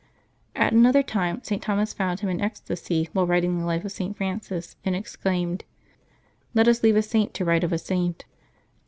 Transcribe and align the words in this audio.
At 0.55 0.73
another 0.73 1.03
time 1.03 1.41
St. 1.43 1.61
Thomas 1.61 1.93
found 1.93 2.21
him 2.21 2.29
in 2.31 2.41
ecstasy 2.41 3.07
while 3.13 3.27
writing 3.27 3.59
the 3.59 3.67
life 3.67 3.85
of 3.85 3.91
St. 3.91 4.17
Francis, 4.17 4.75
and 4.83 4.95
exclaimed," 4.95 5.63
Let 6.55 6.67
us 6.67 6.81
leave 6.81 6.95
a 6.95 7.03
Saint 7.03 7.35
to 7.35 7.45
write 7.45 7.63
of 7.63 7.71
a 7.71 7.77
Saint." 7.77 8.25